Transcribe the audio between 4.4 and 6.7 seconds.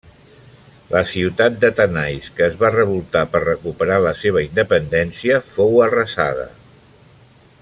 independència, fou arrasada.